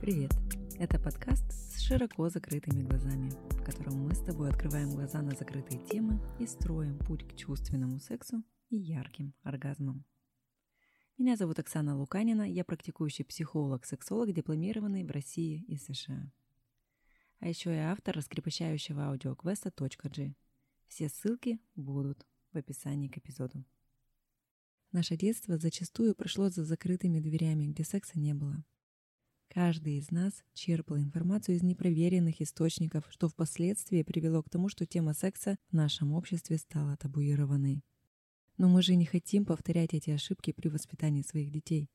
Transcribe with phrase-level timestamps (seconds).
[0.00, 0.30] Привет!
[0.78, 5.78] Это подкаст с широко закрытыми глазами, в котором мы с тобой открываем глаза на закрытые
[5.84, 10.06] темы и строим путь к чувственному сексу и ярким оргазмам.
[11.18, 16.32] Меня зовут Оксана Луканина, я практикующий психолог-сексолог, дипломированный в России и США.
[17.40, 20.34] А еще я автор раскрепощающего аудиоквеста .g.
[20.86, 23.66] Все ссылки будут в описании к эпизоду.
[24.92, 28.64] Наше детство зачастую прошло за закрытыми дверями, где секса не было.
[29.52, 35.12] Каждый из нас черпал информацию из непроверенных источников, что впоследствии привело к тому, что тема
[35.12, 37.82] секса в нашем обществе стала табуированной.
[38.58, 41.90] Но мы же не хотим повторять эти ошибки при воспитании своих детей.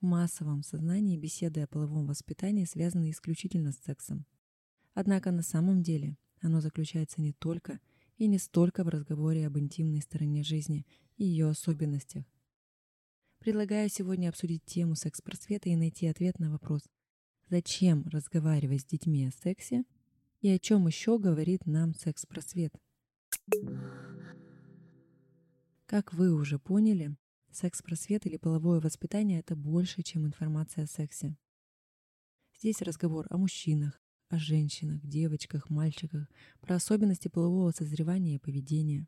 [0.00, 4.24] В массовом сознании беседы о половом воспитании связаны исключительно с сексом.
[4.94, 7.78] Однако на самом деле оно заключается не только
[8.16, 10.86] и не столько в разговоре об интимной стороне жизни
[11.18, 12.24] и ее особенностях.
[13.40, 16.82] Предлагаю сегодня обсудить тему секс-просвета и найти ответ на вопрос,
[17.48, 19.84] зачем разговаривать с детьми о сексе
[20.40, 22.72] и о чем еще говорит нам секс-просвет.
[25.86, 27.16] Как вы уже поняли,
[27.50, 31.36] секс-просвет или половое воспитание– это больше, чем информация о сексе.
[32.58, 36.28] Здесь разговор о мужчинах, о женщинах, девочках, мальчиках,
[36.60, 39.06] про особенности полового созревания и поведения.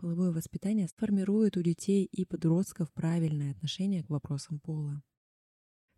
[0.00, 5.02] Половое воспитание сформирует у детей и подростков правильное отношение к вопросам пола.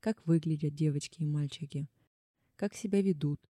[0.00, 1.86] Как выглядят девочки и мальчики,
[2.56, 3.41] как себя ведут,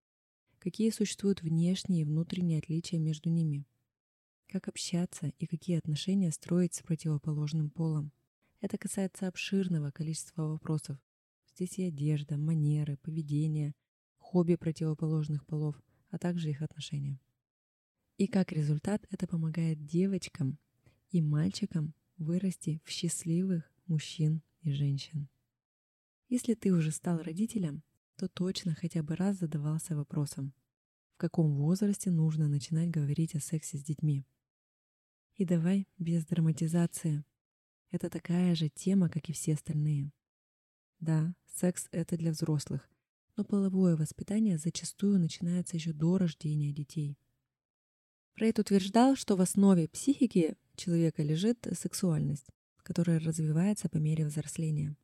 [0.59, 3.65] какие существуют внешние и внутренние отличия между ними,
[4.47, 8.11] как общаться и какие отношения строить с противоположным полом.
[8.61, 10.99] Это касается обширного количества вопросов.
[11.55, 13.73] Здесь и одежда, манеры, поведение,
[14.19, 17.19] хобби противоположных полов, а также их отношения.
[18.17, 20.59] И как результат это помогает девочкам
[21.09, 25.29] и мальчикам вырасти в счастливых мужчин и женщин.
[26.29, 27.83] Если ты уже стал родителем,
[28.15, 30.53] то точно хотя бы раз задавался вопросом,
[31.15, 34.25] в каком возрасте нужно начинать говорить о сексе с детьми.
[35.35, 37.25] И давай без драматизации.
[37.89, 40.11] Это такая же тема, как и все остальные.
[40.99, 42.87] Да, секс— это для взрослых,
[43.35, 47.17] но половое воспитание зачастую начинается еще до рождения детей.
[48.35, 54.95] Фрейд утверждал, что в основе психики человека лежит сексуальность, которая развивается по мере взросления.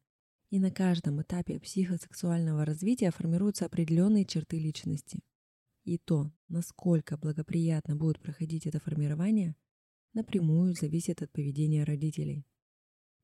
[0.49, 5.19] И на каждом этапе психосексуального развития формируются определенные черты личности.
[5.83, 9.55] И то, насколько благоприятно будет проходить это формирование,
[10.13, 12.47] напрямую зависит от поведения родителей.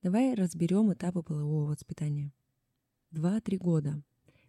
[0.03, 2.31] Давай разберем этапы полового воспитания.
[3.11, 4.03] 2-3 года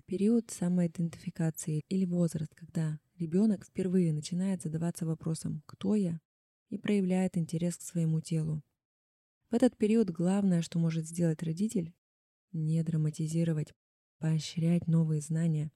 [0.07, 6.21] период самоидентификации или возраст, когда ребенок впервые начинает задаваться вопросом «Кто я?»
[6.69, 8.63] и проявляет интерес к своему телу.
[9.51, 11.95] В этот период главное, что может сделать родитель–
[12.53, 13.75] не драматизировать,
[14.19, 15.71] поощрять новые знания,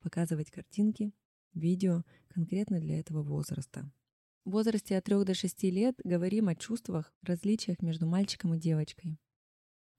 [0.00, 1.12] показывать картинки,
[1.52, 3.90] видео конкретно для этого возраста.
[4.44, 9.18] В возрасте от 3 до 6 лет говорим о чувствах, различиях между мальчиком и девочкой.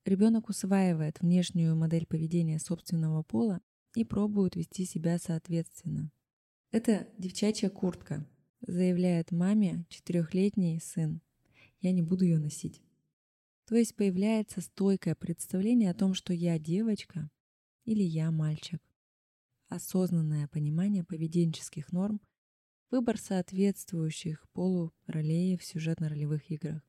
[0.05, 3.59] Ребенок усваивает внешнюю модель поведения собственного пола
[3.93, 6.11] и пробует вести себя соответственно.
[6.71, 8.27] «Это девчачья куртка»,—
[8.61, 11.21] заявляет маме четырехлетний сын.
[11.79, 12.81] «Я не буду ее носить».
[13.65, 17.29] То есть появляется стойкое представление о том, что я девочка
[17.85, 18.81] или я мальчик.
[19.69, 22.21] Осознанное понимание поведенческих норм,
[22.91, 26.81] выбор соответствующих полу ролей в сюжетно-ролевых играх.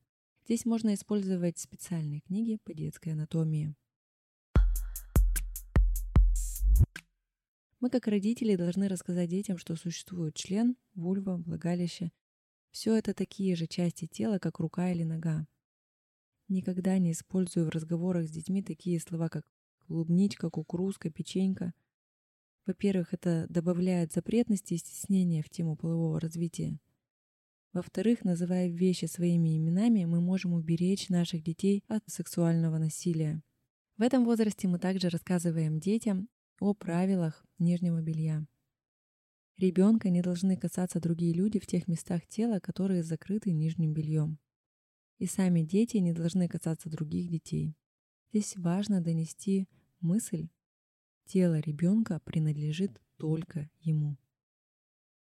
[0.45, 3.75] Здесь можно использовать специальные книги по детской анатомии.
[7.81, 12.11] Мы, как родители, должны рассказать детям, что существует член, вульва, влагалище.
[12.73, 15.47] Все это такие же части тела, как рука или нога.
[16.49, 19.47] Никогда не использую в разговорах с детьми такие слова, как
[19.87, 21.73] клубничка, кукурузка, печенька.
[22.67, 26.81] Во-первых, это добавляет запретности и стеснения в тему полового развития.
[27.73, 33.43] Во-вторых, называя вещи своими именами, мы можем уберечь наших детей от сексуального насилия.
[33.99, 36.29] В этом возрасте мы также рассказываем детям
[36.61, 38.47] о правилах нижнего белья.
[39.57, 44.39] Ребенка не должны касаться другие люди в тех местах тела, которые закрыты нижним бельем.
[45.19, 47.75] И сами дети не должны касаться других детей.
[48.31, 49.69] Здесь важно донести
[50.01, 50.49] мысль,
[51.25, 54.17] тело ребенка принадлежит только ему.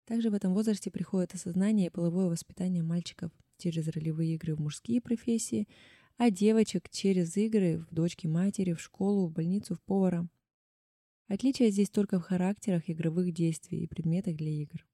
[0.07, 5.01] Также в этом возрасте приходит осознание и половое воспитание мальчиков через ролевые игры в мужские
[5.01, 5.69] профессии,
[6.17, 10.29] а девочек через игры в дочки матери, в школу, в больницу, в повара.
[11.29, 14.87] Отличие здесь только в характерах игровых действий и предметах для игр.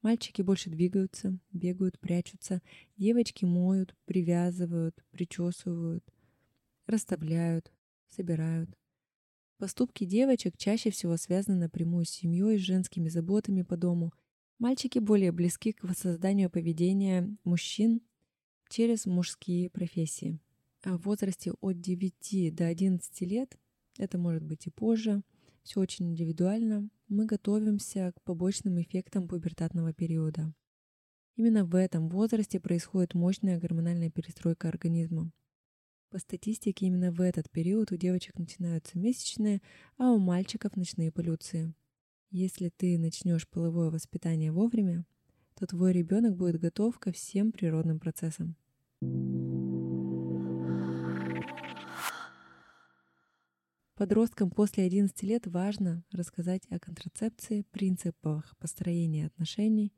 [0.00, 2.62] Мальчики больше двигаются, бегают, прячутся,
[2.96, 6.04] девочки моют, привязывают, причесывают,
[6.86, 7.70] расставляют,
[8.08, 8.70] собирают.
[9.58, 14.12] Поступки девочек чаще всего связаны напрямую с семьей, с женскими заботами по дому.
[14.58, 18.00] Мальчики более близки к воссозданию поведения мужчин
[18.68, 20.40] через мужские профессии.
[20.82, 23.56] А в возрасте от 9 до 11 лет,
[23.98, 25.22] это может быть и позже,
[25.62, 30.54] все очень индивидуально, мы готовимся к побочным эффектам пубертатного периода.
[31.36, 35.32] Именно в этом возрасте происходит мощная гормональная перестройка организма.
[36.10, 39.62] По статистике, именно в этот период у девочек начинаются месячные,
[39.96, 41.74] а у мальчиков ночные полюции.
[42.30, 45.06] Если ты начнешь половое воспитание вовремя,
[45.54, 48.56] то твой ребенок будет готов ко всем природным процессам.
[54.02, 59.92] Подросткам после 11 лет важно рассказать о контрацепции, принципах построения отношений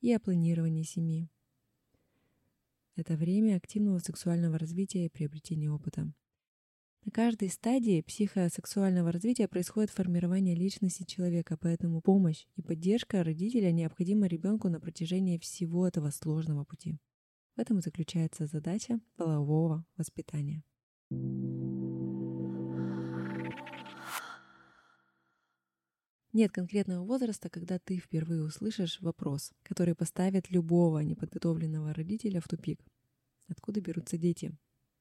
[0.00, 1.28] и о планировании семьи.
[2.94, 6.08] Это время активного сексуального развития и приобретения опыта.
[7.04, 14.28] На каждой стадии психосексуального развития происходит формирование личности человека, поэтому помощь и поддержка родителя необходима
[14.28, 16.96] ребенку на протяжении всего этого сложного пути.
[17.56, 20.62] В этом и заключается задача полового воспитания.
[26.38, 32.78] Нет конкретного возраста, когда ты впервые услышишь вопрос, который поставит любого неподготовленного родителя в тупик.
[33.48, 34.56] Откуда берутся дети?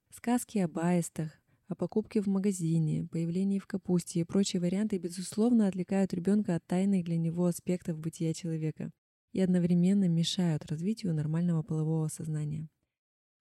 [0.09, 1.29] Сказки об аистах,
[1.67, 7.05] о покупке в магазине, появлении в капусте и прочие варианты, безусловно, отвлекают ребенка от тайных
[7.05, 8.89] для него аспектов бытия человека
[9.31, 12.67] и одновременно мешают развитию нормального полового сознания.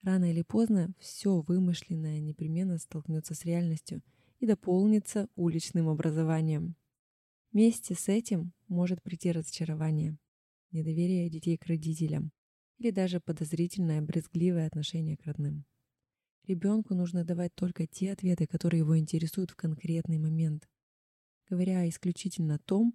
[0.02, 4.02] Рано или поздно все вымышленное непременно столкнется с реальностью
[4.38, 6.76] и дополнится уличным образованием.
[7.56, 10.18] Вместе с этим может прийти разочарование,
[10.72, 12.30] недоверие детей к родителям
[12.76, 15.64] или даже подозрительное, брезгливое отношение к родным.
[16.46, 20.68] Ребенку нужно давать только те ответы, которые его интересуют в конкретный момент,
[21.48, 22.92] говоря исключительно о том,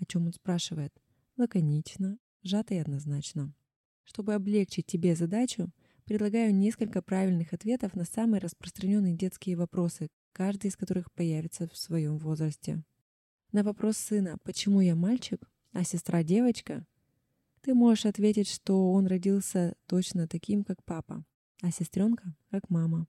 [0.00, 0.92] о чем он спрашивает,
[1.36, 3.54] лаконично, сжато и однозначно.
[4.02, 5.70] Чтобы облегчить тебе задачу,
[6.06, 12.18] предлагаю несколько правильных ответов на самые распространенные детские вопросы, каждый из которых появится в своем
[12.18, 12.82] возрасте.
[13.52, 16.86] На вопрос сына «Почему я мальчик?», а сестра девочка,
[17.60, 21.22] ты можешь ответить, что он родился точно таким, как папа,
[21.60, 23.06] а сестренка— как мама.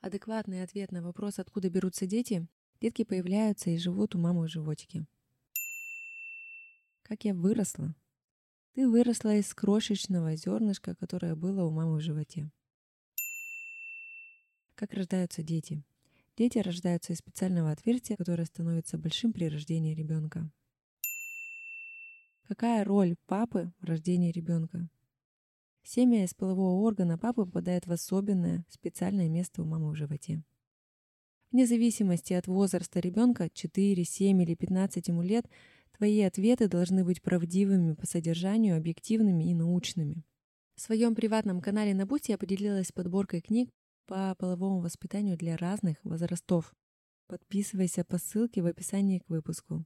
[0.00, 2.48] Адекватный ответ на вопрос, откуда берутся дети,
[2.80, 5.06] детки появляются и живут у мамы в животике.
[7.04, 7.94] Как я выросла?
[8.72, 12.50] Ты выросла из крошечного зернышка, которое было у мамы в животе.
[14.74, 15.84] Как рождаются дети?
[16.36, 20.50] Дети рождаются из специального отверстия, которое становится большим при рождении ребенка.
[22.48, 24.90] Какая роль папы в рождении ребенка?
[25.84, 30.42] Семя из полового органа папы попадает в особенное, специальное место у мамы в животе.
[31.52, 35.46] Вне зависимости от возраста ребенка, 4, 7 или 15 ему лет,
[35.96, 40.24] твои ответы должны быть правдивыми по содержанию, объективными и научными.
[40.74, 43.70] В своем приватном канале на Бусти я поделилась подборкой книг
[44.06, 46.74] по половому воспитанию для разных возрастов.
[47.26, 49.84] Подписывайся по ссылке в описании к выпуску.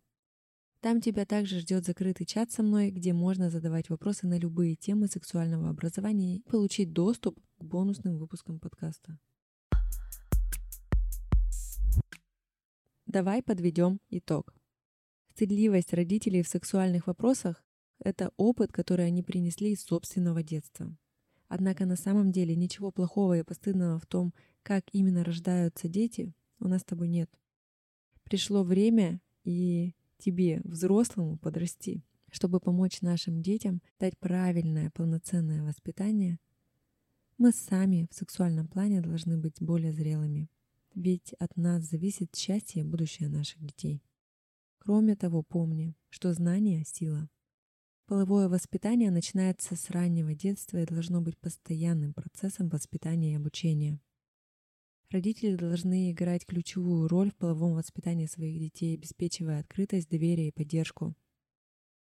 [0.80, 5.08] Там тебя также ждет закрытый чат со мной, где можно задавать вопросы на любые темы
[5.08, 9.18] сексуального образования и получить доступ к бонусным выпускам подкаста.
[13.06, 14.54] Давай подведем итог.
[15.30, 17.64] Стыдливость родителей в сексуальных вопросах–
[17.98, 20.96] это опыт, который они принесли из собственного детства.
[21.48, 26.68] Однако на самом деле ничего плохого и постыдного в том, как именно рождаются дети, у
[26.68, 27.30] нас с тобой нет.
[28.24, 36.38] Пришло время и тебе, взрослому, подрасти, чтобы помочь нашим детям дать правильное, полноценное воспитание.
[37.38, 40.50] Мы сами в сексуальном плане должны быть более зрелыми,
[40.94, 44.02] ведь от нас зависит счастье и будущее наших детей.
[44.78, 47.30] Кроме того, помни, что знание— сила.
[48.08, 54.00] Половое воспитание начинается с раннего детства и должно быть постоянным процессом воспитания и обучения.
[55.10, 61.14] Родители должны играть ключевую роль в половом воспитании своих детей, обеспечивая открытость, доверие и поддержку.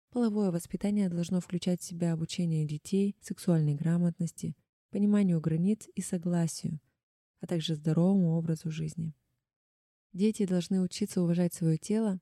[0.10, 4.56] Половое воспитание должно включать в себя обучение детей сексуальной грамотности,
[4.90, 6.80] пониманию границ и согласию,
[7.42, 9.14] а также здоровому образу жизни.
[10.14, 12.20] Дети должны учиться уважать свое тело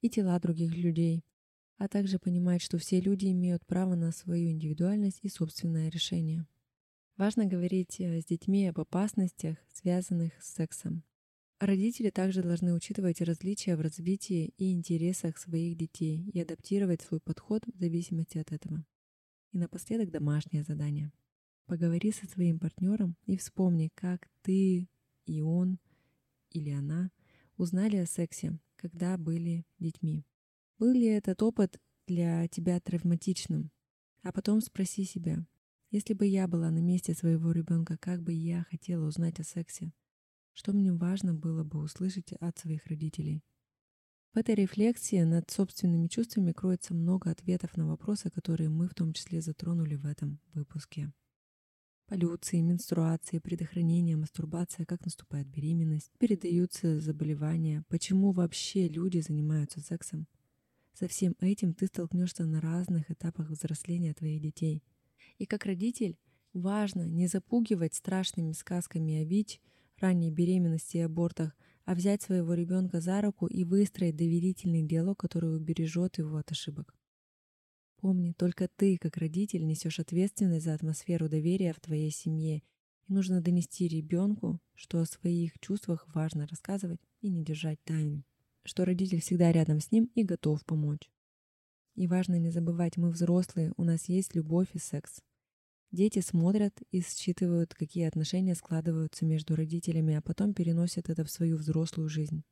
[0.00, 1.22] и тела других людей,
[1.80, 6.46] а также понимать, что все люди имеют право на свою индивидуальность и собственное решение.
[7.16, 11.02] Важно говорить э, с детьми об опасностях, связанных с сексом.
[11.58, 17.62] Родители также должны учитывать различия в развитии и интересах своих детей и адаптировать свой подход
[17.66, 18.84] в зависимости от этого.
[19.52, 21.10] И напоследок домашнее задание.
[21.64, 24.86] Поговори со своим партнером и вспомни, как ты
[25.24, 25.78] и он
[26.50, 27.10] или она
[27.56, 30.26] узнали о сексе, когда были детьми?
[30.80, 33.70] Был ли этот опыт для тебя травматичным?
[34.22, 35.44] А потом спроси себя,
[35.90, 39.92] если бы я была на месте своего ребенка, как бы я хотела узнать о сексе?
[40.54, 43.44] Что мне важно было бы услышать от своих родителей?
[44.32, 49.12] В этой рефлексии над собственными чувствами кроется много ответов на вопросы, которые мы в том
[49.12, 51.12] числе затронули в этом выпуске.
[52.06, 60.26] Полюции, менструации, предохранение, мастурбация, как наступает беременность, передаются заболевания, почему вообще люди занимаются сексом.
[60.92, 64.82] Со всем этим ты столкнешься на разных этапах взросления твоих детей.
[65.38, 66.18] И как родитель
[66.52, 69.60] важно не запугивать страшными сказками о ВИЧ,
[69.98, 75.56] ранней беременности и абортах, а взять своего ребенка за руку и выстроить доверительный диалог, который
[75.56, 76.94] убережет его от ошибок.
[77.96, 82.62] Помни, только ты, как родитель, несешь ответственность за атмосферу доверия в твоей семье.
[83.08, 88.24] И нужно донести ребенку, что о своих чувствах важно рассказывать и не держать тайны.
[88.70, 91.10] Что родитель всегда рядом с ним и готов помочь.
[91.96, 95.22] И важно не забывать, мы взрослые, у нас есть любовь и секс.
[95.90, 101.56] Дети смотрят и считывают, какие отношения складываются между родителями, а потом переносят это в свою
[101.56, 102.44] взрослую жизнь.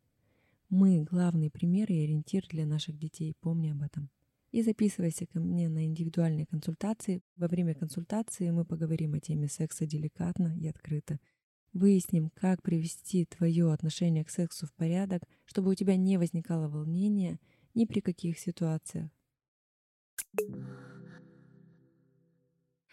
[0.69, 4.11] Мы— главный пример и ориентир для наших детей, помни об этом.
[4.51, 7.23] И записывайся ко мне на индивидуальные консультации.
[7.37, 11.21] Во время консультации мы поговорим о теме секса деликатно и открыто.
[11.79, 17.39] Выясним, как привести твое отношение к сексу в порядок, чтобы у тебя не возникало волнения
[17.73, 19.09] ни при каких ситуациях.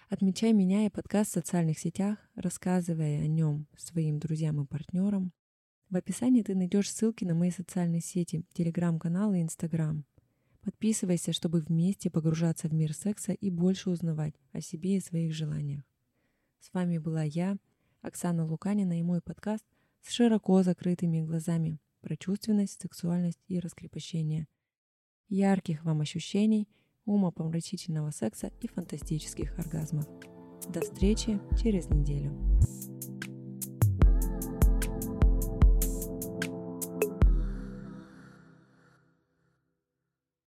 [0.07, 5.33] Отмечай меня и подкаст в социальных сетях, рассказывая о нем своим друзьям и партнерам.
[5.89, 10.05] В описании ты найдешь ссылки на мои социальные сети, телеграм-канал и инстаграм.
[10.61, 15.83] Подписывайся, чтобы вместе погружаться в мир секса и больше узнавать о себе и своих желаниях.
[16.59, 17.57] С вами была я,
[18.05, 19.65] Оксана Луканина и мой подкаст
[20.01, 24.47] с широко закрытыми глазами про чувственность, сексуальность и раскрепощение.
[25.27, 26.69] Ярких вам ощущений–
[27.05, 30.05] умопомрачительного секса и фантастических оргазмов.
[30.69, 32.31] До встречи через неделю.